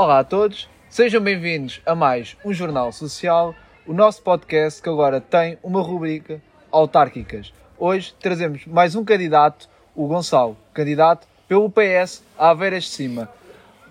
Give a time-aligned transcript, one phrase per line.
[0.00, 3.52] Olá a todos, sejam bem-vindos a mais um Jornal Social,
[3.84, 6.40] o nosso podcast que agora tem uma rubrica
[6.70, 7.52] autárquicas.
[7.76, 13.28] Hoje trazemos mais um candidato, o Gonçalo, candidato pelo PS a Aveiras de Cima.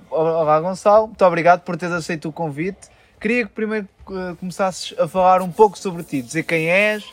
[0.10, 2.88] Olá Gonçalo, muito obrigado por teres aceito o convite.
[3.20, 7.04] Queria que primeiro uh, começasses a falar um pouco sobre ti, dizer quem és,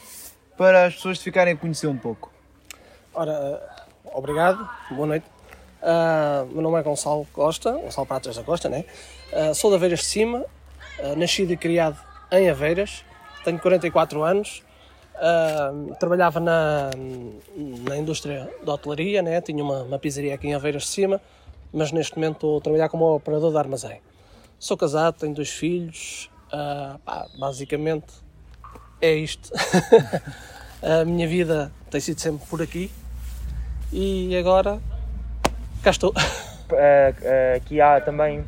[0.56, 2.30] para as pessoas te ficarem a conhecer um pouco.
[3.12, 3.60] Ora,
[4.04, 5.33] obrigado, boa noite.
[5.84, 8.86] Uh, meu nome é Gonçalo Costa, Gonçalo Pratas da Costa, né?
[9.30, 10.38] Uh, sou de Aveiras de Cima,
[10.98, 12.00] uh, nascido e criado
[12.32, 13.04] em Aveiras,
[13.44, 14.62] tenho 44 anos,
[16.00, 16.90] trabalhava na,
[17.86, 19.42] na indústria da hotelaria, né?
[19.42, 21.20] tinha uma, uma pizzaria aqui em Aveiras de Cima,
[21.70, 24.00] mas neste momento estou a trabalhar como operador de armazém.
[24.58, 26.30] Sou casado, tenho dois filhos,
[27.04, 28.06] pá, basicamente
[29.02, 29.52] é isto.
[30.82, 32.90] a minha vida tem sido sempre por aqui
[33.92, 34.80] e agora
[35.84, 36.12] cá estou.
[36.12, 38.42] Uh, aqui há também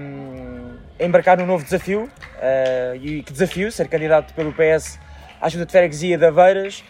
[0.00, 2.02] um, embarcar num novo desafio.
[2.02, 4.98] Uh, e que desafio, ser candidato pelo PS
[5.40, 6.82] à Junta de Freguesia de Aveiras.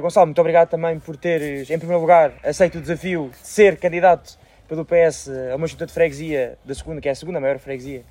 [0.00, 4.38] Gonçalo, muito obrigado também por teres, em primeiro lugar, aceito o desafio de ser candidato
[4.66, 8.02] pelo PS a uma Junta de Freguesia da segunda, que é a segunda maior freguesia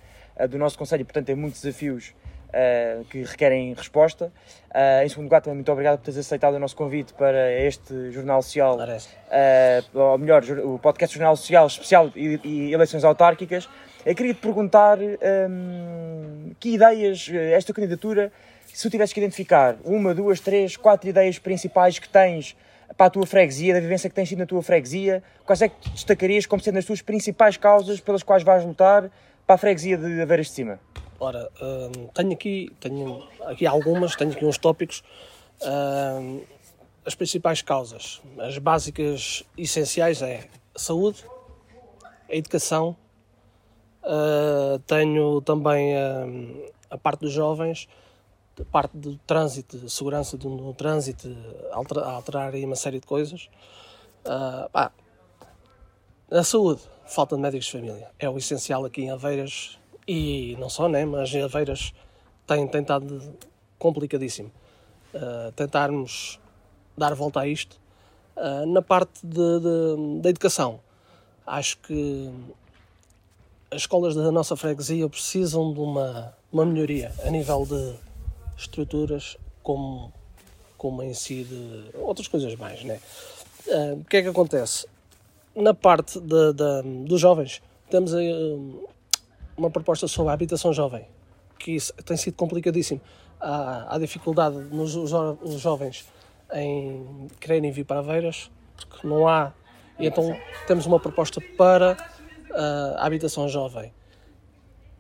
[0.52, 2.14] do nosso Conselho, portanto tem muitos desafios
[2.48, 4.32] uh, que requerem resposta.
[4.70, 8.12] Uh, em segundo lugar, também muito obrigado por teres aceitado o nosso convite para este
[8.12, 13.68] Jornal Social, uh, ou melhor, o podcast Jornal Social Especial e, e Eleições Autárquicas.
[14.06, 18.32] Eu queria te perguntar um, que ideias, esta candidatura,
[18.74, 22.56] se tu tivesses que identificar uma, duas, três, quatro ideias principais que tens
[22.96, 25.90] para a tua freguesia, da vivência que tens tido na tua freguesia, quais é que
[25.90, 29.10] destacarias como sendo as tuas principais causas pelas quais vais lutar
[29.46, 30.80] para a freguesia de Aveiras de Cima?
[31.20, 35.04] Ora, hum, tenho, aqui, tenho aqui algumas, tenho aqui uns tópicos.
[35.62, 36.42] Hum,
[37.06, 41.24] as principais causas, as básicas essenciais é a saúde,
[42.30, 42.98] a educação,
[44.04, 45.94] uh, tenho também
[46.92, 47.88] a parte dos jovens,
[48.60, 51.34] a parte do trânsito, segurança do, no trânsito,
[51.72, 53.50] alterar aí uma série de coisas.
[54.26, 54.92] Uh, pá,
[56.30, 59.77] a saúde, falta de médicos de família, é o essencial aqui em Aveiras
[60.08, 61.94] e não só, né, mas Aveiras
[62.46, 63.22] tem tentado
[63.78, 64.52] complicadíssimo
[65.14, 66.40] uh, tentarmos
[66.98, 67.80] dar volta a isto.
[68.36, 70.80] Uh, na parte da educação,
[71.46, 72.32] acho que
[73.72, 77.96] as escolas da nossa freguesia precisam de uma, uma melhoria a nível de
[78.58, 80.14] estruturas, como,
[80.78, 82.84] como em si de outras coisas mais.
[82.84, 83.00] Né?
[83.68, 84.88] Uh, o que é que acontece?
[85.56, 88.88] Na parte de, de, dos jovens, temos uh,
[89.58, 91.08] uma proposta sobre a habitação jovem,
[91.58, 93.02] que isso tem sido complicadíssimo.
[93.40, 96.06] Há, há dificuldade nos os jovens
[96.54, 99.52] em quererem vir para Aveiras, porque não há.
[100.00, 101.98] E então temos uma proposta para
[102.96, 103.92] a habitação jovem.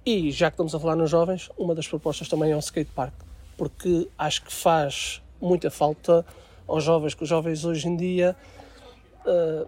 [0.06, 2.92] E já que estamos a falar nos jovens, uma das propostas também é um skate
[2.92, 3.14] park,
[3.58, 6.26] porque acho que faz muita falta
[6.68, 8.36] aos jovens, que os jovens hoje em dia
[9.26, 9.68] uh,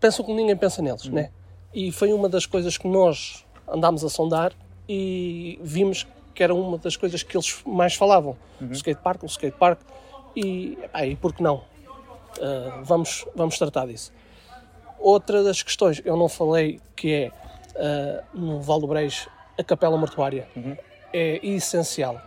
[0.00, 1.12] pensam que ninguém pensa neles, uhum.
[1.12, 1.30] né?
[1.72, 4.52] E foi uma das coisas que nós andámos a sondar
[4.88, 8.36] e vimos que era uma das coisas que eles mais falavam.
[8.60, 8.68] Uhum.
[8.68, 9.80] O skatepark, o skatepark.
[10.36, 11.56] E, aí, por que não?
[11.56, 14.12] Uh, vamos, vamos tratar disso.
[14.98, 17.32] Outra das questões, eu não falei, que é
[17.76, 19.28] uh, no Val do Brejo,
[19.58, 20.48] a capela mortuária.
[20.56, 20.76] Uhum.
[21.12, 22.20] É essencial.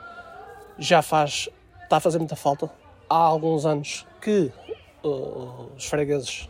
[0.78, 1.50] Já faz,
[1.84, 2.70] está a fazer muita falta.
[3.10, 4.52] Há alguns anos que
[5.04, 6.50] uh, os fregueses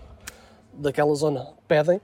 [0.73, 2.01] daquela zona pedem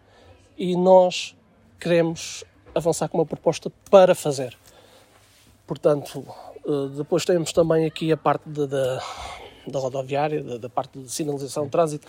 [0.58, 1.36] e nós
[1.80, 4.58] queremos avançar com uma proposta para fazer.
[5.68, 6.26] Portanto,
[6.66, 11.66] eh, depois temos também aqui a parte de, de, da rodoviária, da, parte de sinalização
[11.66, 12.08] de trânsito.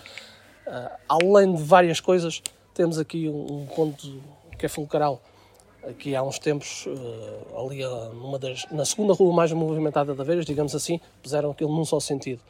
[0.66, 2.40] Uh, além de várias coisas,
[2.72, 4.20] temos aqui um, ponto
[4.58, 5.20] que é fulcral.
[5.82, 7.82] Aqui há uns tempos, uh, ali
[8.14, 11.98] numa das, na segunda rua mais movimentada da Veiras, digamos assim, puseram aquilo num só
[11.98, 12.40] sentido.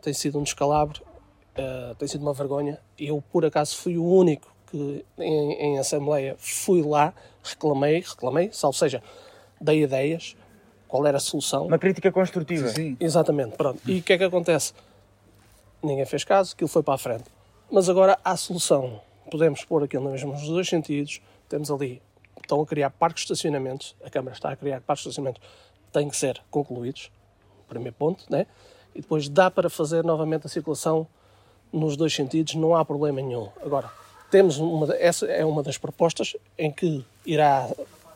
[0.00, 1.02] Tem sido um descalabro,
[1.98, 2.78] tem sido uma vergonha.
[2.96, 7.12] Eu, por acaso, fui o único que em, em Assembleia fui lá,
[7.42, 9.02] reclamei, reclamei, salvo seja,
[9.60, 10.36] dei ideias,
[10.86, 11.66] qual era a solução.
[11.66, 12.68] Uma crítica construtiva.
[12.68, 12.96] Sim.
[12.98, 13.80] Exatamente, pronto.
[13.86, 14.72] E o que é que acontece?
[15.82, 17.24] Ninguém fez caso, aquilo foi para a frente.
[17.70, 19.00] Mas agora há solução.
[19.30, 21.20] Podemos pôr aquilo nos mesmos dois sentidos.
[21.48, 22.02] Temos ali,
[22.40, 25.42] estão a criar parques de estacionamentos, a Câmara está a criar parques de estacionamentos,
[25.92, 27.10] têm que ser concluídos,
[27.68, 28.46] primeiro ponto, né?
[28.94, 31.06] E depois dá para fazer novamente a circulação
[31.72, 33.48] nos dois sentidos, não há problema nenhum.
[33.62, 33.90] Agora,
[34.30, 37.68] temos uma, essa é uma das propostas em que irá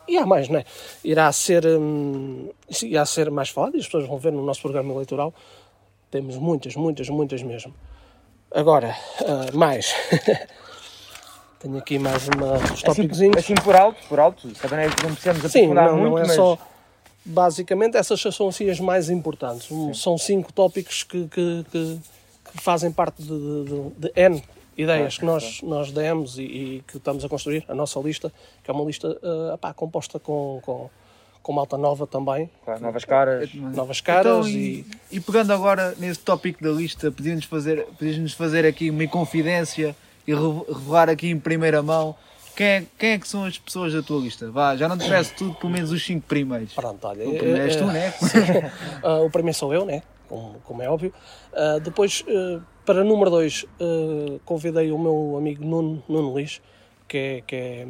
[0.07, 0.65] e há mais, não é?
[1.03, 2.49] Irá ser, hum,
[2.83, 5.33] irá ser mais falado e as pessoas vão ver no nosso programa eleitoral.
[6.11, 7.73] Temos muitas, muitas, muitas mesmo.
[8.53, 9.93] Agora, uh, mais.
[11.59, 13.19] Tenho aqui mais uma, uns Assim, tópicos.
[13.37, 16.35] assim por alto, por alto, também não precisamos Sim, aprofundar não, muito, não é mas
[16.35, 16.57] só.
[17.25, 19.71] Basicamente, essas são assim as mais importantes.
[19.71, 21.99] Um, São cinco tópicos que, que, que-
[22.51, 24.43] que fazem parte de, de- de N
[24.77, 28.31] ideias que nós, nós demos e, e que estamos a construir, a nossa lista,
[28.63, 29.17] que é uma lista
[29.59, 30.89] pá, composta com, com,
[31.41, 33.53] com malta nova também, claro, novas caras.
[33.53, 38.33] novas caras Então, e, e, e pegando agora nesse tópico da lista, podias-nos fazer, podias
[38.33, 40.39] fazer aqui uma confidência e re-
[40.73, 42.15] revelar aqui em primeira mão
[42.55, 44.51] quem é, quem é que são as pessoas da tua lista?
[44.51, 46.71] Vá, já não te peço tudo, pelo menos os cinco primeiros.
[46.73, 47.27] Pronto, olha.
[47.27, 48.13] O primeiro és tu, eh, né?
[49.01, 50.03] ah, o primeiro sou eu, né?
[50.33, 51.13] Como, como é óbvio.
[51.53, 53.65] Ah, depois, eh, para número 2,
[54.45, 56.59] convidei o meu amigo Nuno, Nuno Luís,
[57.07, 57.87] que, é, que é,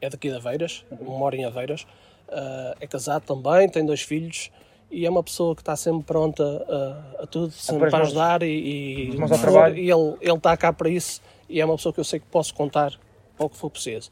[0.00, 1.86] é daqui de Aveiras, mora em Aveiras.
[2.28, 4.50] Ah, é casado também, tem dois filhos
[4.90, 8.46] e é uma pessoa que está sempre pronta a, a tudo, sempre para ajudar e,
[8.48, 9.10] e,
[9.52, 12.18] for- e ele, ele está cá para isso e é uma pessoa que eu sei
[12.18, 12.92] que posso contar
[13.38, 14.10] o que for preciso.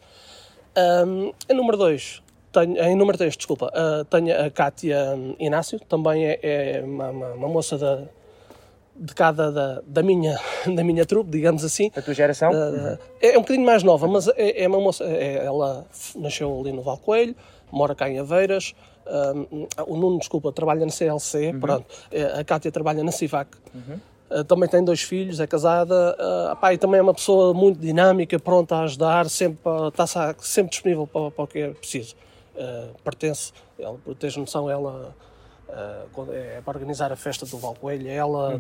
[0.77, 2.23] Um, número 2,
[2.53, 4.99] tenho, em número 3, desculpa, uh, tenho a Kátia
[5.39, 8.03] Inácio, também é, é uma, uma- uma moça da,
[8.95, 10.39] de cada da, da, minha,
[10.75, 11.91] da minha trupe, digamos assim.
[11.95, 12.51] Da tua geração?
[12.53, 15.05] Uh, é, é um bocadinho mais nova, mas é, é uma moça.
[15.05, 15.85] é- ela
[16.17, 17.35] nasceu ali no Val Coelho,
[17.71, 18.75] mora cá em Aveiras.
[19.09, 21.53] Um, o Nuno, desculpa, trabalha na CLC.
[21.61, 21.87] Pronto.
[22.11, 23.51] É, A Cátia trabalha na CIVAC.
[24.29, 26.17] Uh, também tem dois filhos, é casada.
[26.19, 30.05] Uh, pá, e também é uma pessoa muito dinâmica, pronta a ajudar, sempre, está
[30.41, 32.17] sempre disponível para, para o que é preciso.
[32.57, 35.15] Uh, pertence, ela, teres noção, ela.
[35.69, 38.59] uh, é para organizar a festa do Val Coelho, ela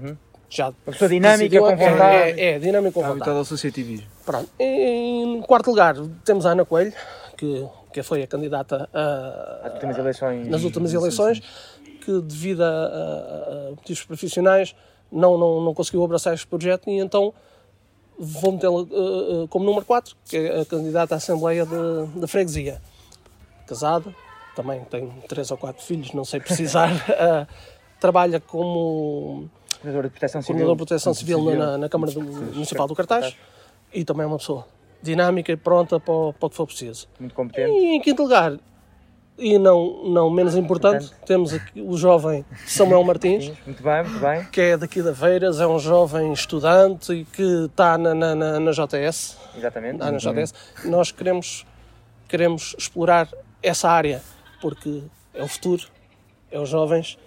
[0.51, 0.69] já.
[0.69, 2.41] Uma pessoa dinâmica, com é- vontade.
[2.41, 3.13] É, é, dinâmica com vontade.
[3.17, 4.07] habituado ao associativismo.
[4.25, 4.49] Pronto.
[4.59, 5.95] Em quarto lugar,
[6.25, 6.93] temos a Ana Coelho,
[7.37, 10.49] que, que foi a candidata a- Nas últimas eleições.
[10.49, 11.43] nas últimas eleições,
[12.05, 14.75] que devido a, a- a motivos profissionais
[15.11, 17.33] não, não, não conseguiu abraçar este projeto e então
[18.19, 22.81] vou metê-la eh, como número 4, que é a candidata à Assembleia de, de Freguesia.
[23.67, 24.15] Casada,
[24.55, 26.91] também tem três ou quatro filhos, não sei precisar.
[27.11, 27.47] eh,
[28.01, 29.49] trabalha como
[29.81, 30.71] Coordenador de Proteção Civil.
[30.71, 33.37] de proteção civil na- na, na Câmara do- Municipal do Cartaz
[33.93, 34.67] e também é uma pessoa
[35.03, 37.07] dinâmica e pronta para, o- para o que for preciso.
[37.21, 37.71] Muito competente.
[37.71, 38.59] E em quinto lugar,
[39.39, 44.45] e não, não menos importante, temos aqui o jovem Samuel Martins, Muito bem, muito bem.
[44.47, 48.59] que é daqui da Veiras, é um jovem estudante e que está na, na, na,
[48.61, 49.37] na JS.
[49.57, 49.95] Exatamente.
[49.97, 50.55] Está na JS.
[50.87, 51.67] Nós queremos,
[52.29, 53.29] queremos explorar
[53.63, 54.23] essa área
[54.61, 55.03] porque
[55.35, 55.85] é o futuro,
[56.51, 57.19] é os jovens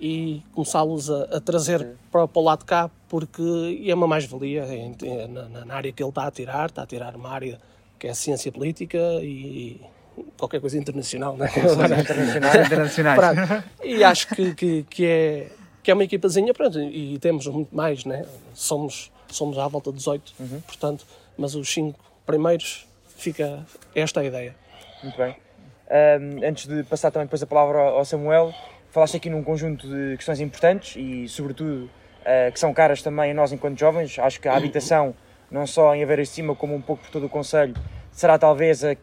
[0.00, 4.06] e começá-los a, a trazer para, para o lado de cá porque e é uma
[4.06, 7.30] mais-valia em- em- na, na área que ele está a tirar, está a tirar uma
[7.30, 7.58] área
[7.98, 9.80] que é a ciência política e
[10.36, 11.48] qualquer coisa internacional, né?
[12.00, 12.64] Internacional.
[12.66, 13.16] Internacionais.
[13.82, 15.48] E acho que, que, que é,
[15.82, 18.24] que é uma equipazinha, pronto, e temos muito mais, né?
[18.54, 20.32] Somos, somos à volta de 18,
[20.66, 21.04] portanto,
[21.36, 22.86] mas os cinco primeiros
[23.16, 24.54] fica esta a ideia.
[25.02, 25.36] Muito bem.
[25.90, 28.52] Ahm, antes de passar também depois a palavra ao Samuel,
[28.90, 31.88] falaste aqui num conjunto de questões importantes e, sobretudo,
[32.24, 34.18] ah, que são caras também a nós enquanto jovens.
[34.18, 35.14] Acho que a habitação,
[35.50, 37.74] não só em Aveiras de Cima, como um pouco por todo o Conselho,
[38.12, 38.96] será talvez a-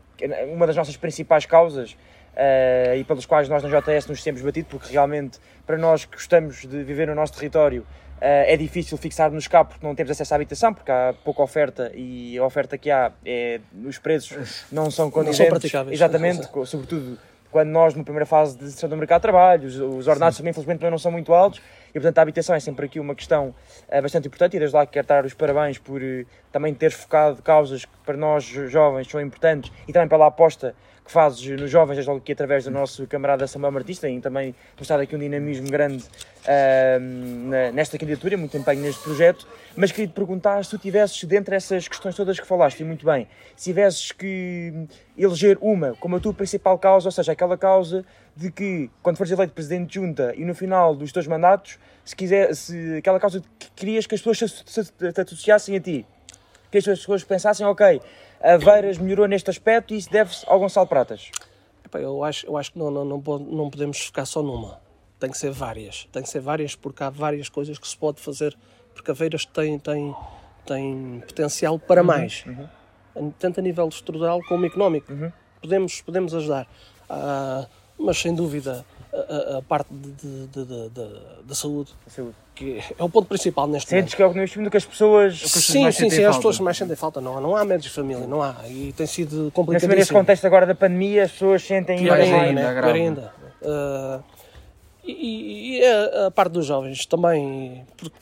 [0.54, 1.98] uma das nossas principais causas
[2.38, 6.16] ah, e pelas quais nós na JS nos temos batido, porque realmente, para nós que
[6.18, 7.86] gostamos de viver no nosso território,
[8.22, 12.38] é difícil fixar-nos cá porque não temos acesso à habitação, porque há pouca oferta e
[12.38, 15.50] a oferta que há, é, os preços não são condizentes.
[15.50, 15.94] praticáveis.
[16.00, 17.18] Exatamente, sobretudo
[17.52, 20.52] quando nós, na primeira fase de decisão do mercado de trabalho, os, os ordenados também,
[20.52, 23.56] infelizmente, também não são muito altos e, portanto, a habitação é sempre aqui uma questão
[23.88, 27.42] eh, bastante importante e desde lá quero dar os parabéns por eh, também teres focado
[27.42, 30.76] causas que para nós jo- jovens são importantes e também pela aposta
[31.06, 34.56] que fazes nos jovens, desde logo aqui através do nosso camarada Samuel Martins, tem também
[34.76, 36.04] mostrado aqui um dinamismo grande
[37.00, 41.56] na- nesta candidatura, muito empenho neste projeto, mas queria te perguntar se tu tivesses, dentre
[41.56, 46.20] essas questões todas que falaste, e muito bem, se tivesses que eleger uma como a
[46.20, 48.04] tua principal causa, ou seja, aquela causa
[48.36, 52.16] de que, quando fores eleito Presidente de Junta e no final dos teus mandatos, se
[52.16, 56.06] quiser, se aquela causa que querias que as pessoas se, se, se associassem a ti,
[56.72, 58.02] que as pessoas pensassem, ok,
[58.42, 61.32] a Veiras melhorou neste aspecto e isso deve-se ao Gonçalo Pratas.
[61.84, 64.80] Epá, eu, acho, eu acho que não, não, não, não podemos ficar só numa.
[65.20, 66.08] Tem que ser várias.
[66.12, 68.56] Tem que ser várias porque há várias coisas que se pode fazer.
[68.94, 70.16] Porque a Veiras tem, tem,
[70.66, 72.46] tem potencial para mais.
[73.40, 75.12] Tanto a nível estrutural como económico.
[75.62, 76.68] Podemos, podemos ajudar.
[77.10, 79.90] Ah, mas sem dúvida a, a- parte
[81.46, 82.34] da saúde, Saúde.
[82.54, 84.04] que é o ponto principal neste momento.
[84.06, 85.40] Sentes que é o que que as pessoas.
[85.40, 87.22] Sim, mais sim, sentem sim, as pessoas mais sentem falta.
[87.22, 88.56] Não, há- não há médicos de família, não há.
[88.68, 92.62] E tem sido Nesse, nesse contexto agora da pandemia, as pessoas sentem Pior ainda, ainda,
[92.74, 92.82] né?
[92.82, 93.34] Pior ainda.
[93.64, 94.20] Ah,
[95.04, 98.16] e, e a, a parte dos jovens também, porque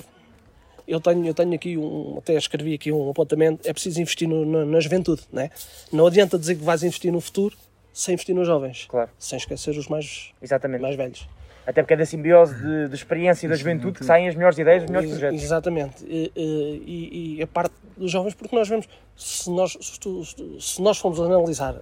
[0.88, 4.46] eu tenho, eu tenho aqui um, até escrevi aqui um apontamento, é preciso investir no-
[4.46, 5.50] na, na juventude, né?
[5.92, 7.56] Não adianta dizer que vais investir no futuro
[7.94, 10.82] sem investir nos jovens, Claro, sem esquecer os mais, exatamente.
[10.82, 11.28] mais velhos.
[11.66, 14.58] Até porque é da simbiose de, de experiência e da juventude que saem as melhores
[14.58, 15.44] ideias, os melhores Ex- projetos.
[15.44, 16.04] Exatamente.
[16.06, 18.86] E, e- e a parte dos jovens, porque nós vemos,
[19.16, 20.24] se nós, se tu-
[20.60, 21.76] se nós formos analisar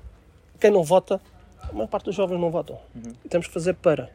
[0.59, 1.19] quem não vota,
[1.67, 2.77] a maior parte dos jovens não votam.
[2.93, 3.13] Uhum.
[3.25, 4.09] E temos que fazer para.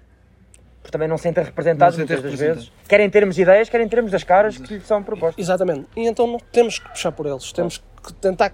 [0.82, 2.70] Porque também não se sentem representados muitas das vezes.
[2.88, 5.44] Querem termos ideias, querem termos das caras que lhes são propostas.
[5.44, 5.86] Exatamente.
[5.96, 8.52] E então não temos que puxar por eles, temos que tentar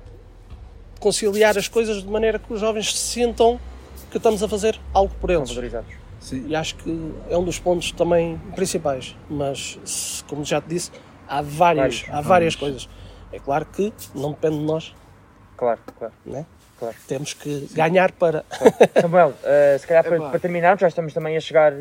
[1.02, 3.58] conciliar as coisas de maneira que os jovens se sintam
[4.10, 5.50] que estamos a fazer algo por eles.
[6.20, 6.44] Sim.
[6.46, 9.16] E acho que é um dos pontos também principais.
[9.28, 10.90] Mas, se- como já te disse,
[11.28, 12.88] há várias, Vários, há várias coisas.
[13.32, 14.94] É claro que não depende de nós,
[15.56, 16.44] Claro, claro, né?
[16.78, 16.94] claro.
[17.08, 18.44] temos que ganhar para.
[19.00, 20.28] Samuel, eh, se calhar para, Epá.
[20.30, 21.72] para terminarmos, já estamos também a chegar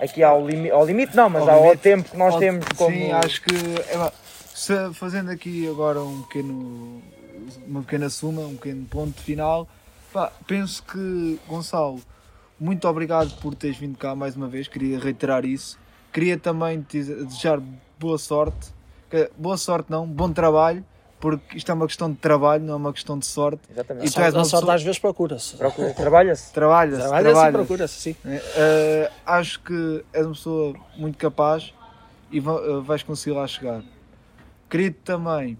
[0.00, 1.82] aqui ao, limi ao limite, não, mas Ao ao, limite.
[1.82, 2.94] tempo que nós Ao- temos como.
[2.96, 7.02] Sim, acho que é, fazendo aqui agora um pequeno,
[7.66, 9.68] uma pequena suma, um pequeno ponto final,
[10.12, 12.00] pá, penso que Gonçalo,
[12.58, 15.78] muito obrigado por teres vindo cá mais uma vez, queria reiterar isso.
[16.12, 17.60] Queria também te desejar
[17.98, 18.70] boa sorte,
[19.36, 20.84] boa sorte não, bom trabalho,
[21.18, 23.60] porque isto é uma questão de trabalho, não é uma questão de sorte.
[23.70, 24.06] Exatamente.
[24.08, 25.56] E tu és a uma sorte pessoa- às vezes procura-se.
[25.56, 26.52] Procura- Trabalha-se.
[26.52, 28.10] Trabalha-se, Trabalha-se e procura-se, sim.
[28.24, 31.72] Uh, acho que és uma pessoa muito capaz
[32.30, 33.82] e uh, vais conseguir lá chegar.
[34.68, 35.56] Queria também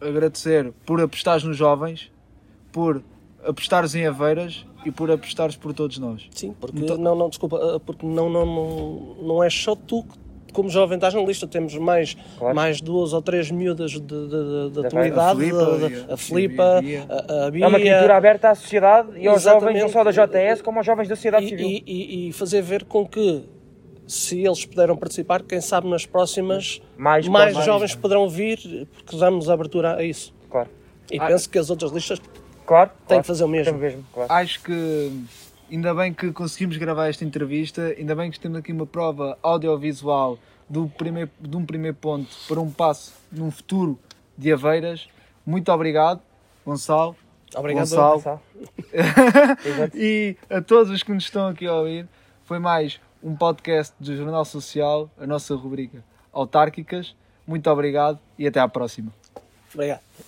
[0.00, 2.10] agradecer por apostares nos jovens,
[2.72, 3.02] por
[3.44, 6.28] apostares em Aveiras e por apostares por todos nós.
[6.32, 10.02] Sim, porque Então- não, não, desculpa, ah, porque não, não, não, não é só tu
[10.04, 12.54] que como jovem estás na lista, temos mais, Claro.
[12.56, 15.50] mais duas ou três miúdas de, de, de, da Da tua idade, A da- e
[15.50, 17.06] a- a Bia.
[17.08, 19.92] a, a Bia, É uma criatura aberta à sociedade e aos jovens, não Exatamente.
[19.92, 21.66] só da JS, como aos jovens da sociedade e, civil.
[21.68, 23.44] e, e- e fazer ver com que
[24.08, 29.16] se eles puderam participar, quem sabe nas próximas Mais, mais, mais, jovens poderão vir, porque
[29.16, 30.34] damos abertura a isso.
[30.50, 30.68] Claro,
[31.10, 31.26] E Ah.
[31.26, 32.18] penso que as outras listas
[32.66, 32.90] claro.
[32.90, 33.22] têm claro.
[33.22, 33.78] que fazer o mesmo.
[33.78, 34.32] Mesmo, claro.
[34.32, 35.22] Acho que
[35.70, 40.38] ainda bem que conseguimos gravar esta entrevista, ainda bem que temos aqui uma prova audiovisual
[40.68, 43.98] do primeiro, de um primeiro ponto para um passo num futuro
[44.36, 45.08] de Aveiras.
[45.46, 46.20] Muito obrigado,
[46.64, 47.16] Gonçalo.
[47.56, 47.88] Obrigado.
[47.88, 48.40] Gonçalo.
[49.64, 49.96] Exato.
[49.96, 52.06] e a todos os que nos estão aqui a ouvir.
[52.44, 57.14] Foi mais um podcast do Jornal Social, a nossa rubrica Autárquicas.
[57.46, 59.12] Muito obrigado e até à próxima.
[59.72, 60.00] Obrigado.